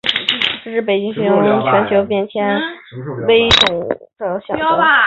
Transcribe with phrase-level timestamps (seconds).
[0.63, 2.59] 这只北极熊被视为全球气候变迁
[3.27, 3.49] 濒危物
[4.17, 4.65] 种的象征。